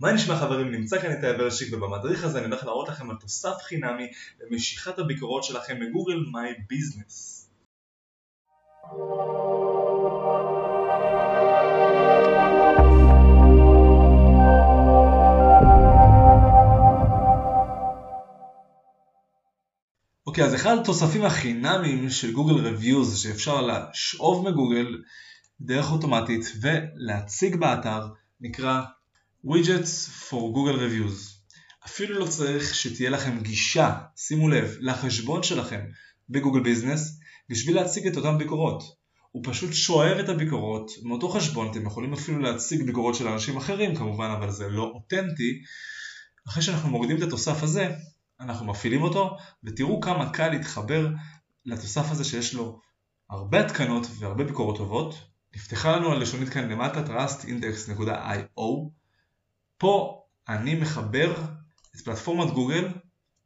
[0.00, 0.70] מה נשמע חברים?
[0.70, 5.44] נמצא כאן איתי ורצ'יק ובמדריך הזה אני הולך להראות לכם על תוסף חינמי למשיכת הביקורות
[5.44, 7.50] שלכם מ Google My Business.
[20.26, 25.02] אוקיי, אז אחד התוספים החינמיים של Google Reviews שאפשר לשאוב מגוגל
[25.60, 28.00] דרך אוטומטית ולהציג באתר
[28.40, 28.82] נקרא
[29.46, 31.36] Widgets for Google Reviews.
[31.86, 35.80] אפילו לא צריך שתהיה לכם גישה, שימו לב, לחשבון שלכם
[36.28, 38.82] בגוגל ביזנס בשביל להציג את אותן ביקורות.
[39.30, 43.94] הוא פשוט שואב את הביקורות מאותו חשבון, אתם יכולים אפילו להציג ביקורות של אנשים אחרים
[43.94, 45.62] כמובן, אבל זה לא אותנטי.
[46.48, 47.94] אחרי שאנחנו מורידים את התוסף הזה,
[48.40, 51.08] אנחנו מפעילים אותו, ותראו כמה קל להתחבר
[51.64, 52.80] לתוסף הזה שיש לו
[53.30, 55.14] הרבה התקנות והרבה ביקורות טובות.
[55.56, 58.96] נפתחה לנו הלשונית כאן למטה trustindex.io
[59.78, 61.34] פה אני מחבר
[61.96, 62.88] את פלטפורמת גוגל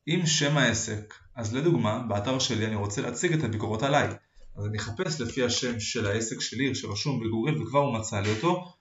[0.06, 1.14] עם שם העסק.
[1.36, 4.08] אז לדוגמה, באתר שלי אני רוצה להציג את הביקורות עליי.
[4.56, 8.72] אז אני אחפש לפי השם של העסק שלי שרשום בגוגל וכבר הוא מצא לי אותו.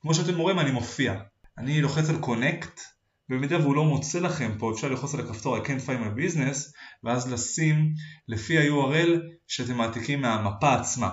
[0.00, 1.14] כמו שאתם רואים אני מופיע.
[1.58, 2.80] אני לוחץ על קונקט
[3.28, 6.72] במידה והוא לא מוצא לכם פה אפשר ללחוץ על הכפתור I can't find my business
[7.04, 7.94] ואז לשים
[8.28, 11.10] לפי ה-URL שאתם מעתיקים מהמפה עצמה.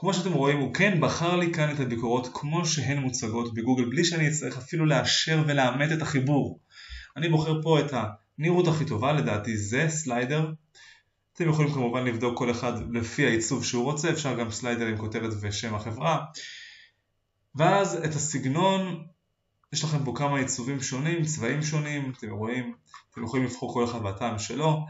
[0.00, 4.04] כמו שאתם רואים הוא כן בחר לי כאן את הביקורות כמו שהן מוצגות בגוגל בלי
[4.04, 6.60] שאני אצטרך אפילו לאשר ולאמת את החיבור.
[7.16, 7.92] אני בוחר פה את
[8.38, 10.52] הנראות הכי טובה לדעתי זה סליידר.
[11.32, 15.32] אתם יכולים כמובן לבדוק כל אחד לפי העיצוב שהוא רוצה אפשר גם סליידר עם כותרת
[15.40, 16.24] ושם החברה.
[17.54, 19.04] ואז את הסגנון
[19.72, 22.74] יש לכם פה כמה עיצובים שונים, צבעים שונים, אתם רואים,
[23.10, 24.86] אתם יכולים לבחור כל אחד בטעם שלו.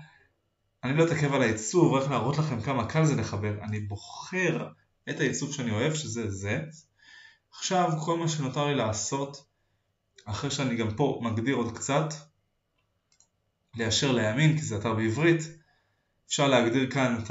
[0.85, 3.55] אני לא אתעכב על העיצוב, רק להראות לכם כמה קל זה לחבר.
[3.63, 4.69] אני בוחר
[5.09, 6.61] את העיצוב שאני אוהב, שזה זה.
[7.53, 9.45] עכשיו כל מה שנותר לי לעשות,
[10.25, 12.15] אחרי שאני גם פה מגדיר עוד קצת,
[13.75, 15.41] ליישר לימין, כי זה אתר בעברית,
[16.29, 17.31] אפשר להגדיר כאן את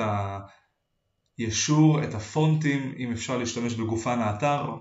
[1.38, 4.76] הישור, את הפונטים, אם אפשר להשתמש בגופן האתר,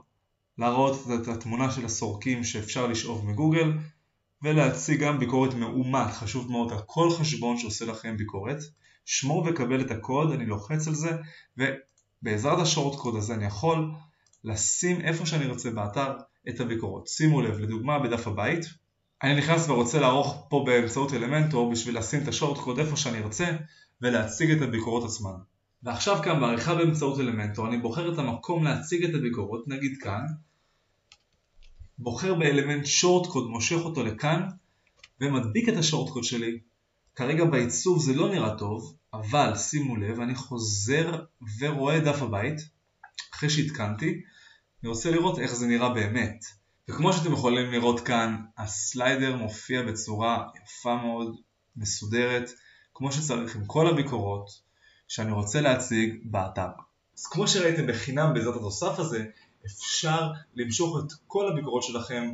[0.58, 3.72] להראות את התמונה של הסורקים שאפשר לשאוב מגוגל
[4.42, 8.58] ולהציג גם ביקורת מאומת, חשוב מאוד על כל חשבון שעושה לכם ביקורת.
[9.04, 11.10] שמור וקבל את הקוד, אני לוחץ על זה
[12.22, 13.90] ובעזרת השורט קוד הזה אני יכול
[14.44, 16.12] לשים איפה שאני רוצה באתר
[16.48, 17.08] את הביקורות.
[17.08, 18.64] שימו לב, לדוגמה בדף הבית,
[19.22, 23.56] אני נכנס ורוצה לערוך פה באמצעות אלמנטור בשביל לשים את השורט קוד איפה שאני ארצה
[24.02, 25.34] ולהציג את הביקורות עצמן.
[25.82, 30.26] ועכשיו כאן בעריכה באמצעות אלמנטור אני בוחר את המקום להציג את הביקורות, נגיד כאן,
[31.98, 34.48] בוחר באלמנט שורטקוד, מושך אותו לכאן
[35.20, 36.58] ומדביק את השורטקוד שלי.
[37.18, 41.22] כרגע בעיצוב זה לא נראה טוב, אבל שימו לב, אני חוזר
[41.60, 42.56] ורואה דף הבית,
[43.34, 44.22] אחרי שהתקנתי,
[44.82, 46.44] אני רוצה לראות איך זה נראה באמת.
[46.88, 51.36] וכמו שאתם יכולים לראות כאן, הסליידר מופיע בצורה יפה מאוד,
[51.76, 52.50] מסודרת,
[52.94, 54.50] כמו שצריך עם כל הביקורות
[55.08, 56.68] שאני רוצה להציג באתר.
[57.18, 59.24] אז כמו שראיתם בחינם בעזרת התוסף הזה,
[59.66, 62.30] אפשר למשוך את כל הביקורות שלכם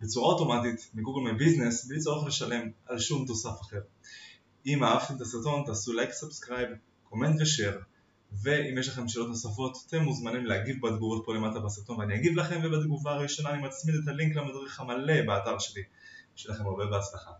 [0.00, 3.80] בצורה אוטומטית מ Google My Business בלי צורך לשלם על שום תוסף אחר.
[4.66, 6.68] אם אהבתם את הסרטון תעשו לייק, subscribe,
[7.04, 7.78] comment ושאר
[8.42, 12.60] ואם יש לכם שאלות נוספות אתם מוזמנים להגיב בתגובות פה למטה בסרטון ואני אגיב לכם
[12.64, 15.82] ובתגובה הראשונה אני מצמיד את הלינק למדריך המלא באתר שלי.
[16.36, 17.30] שיהיה לכם הרבה בהצלחה.